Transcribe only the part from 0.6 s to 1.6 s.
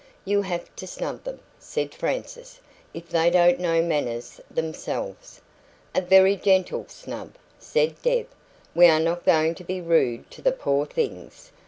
to snub them,"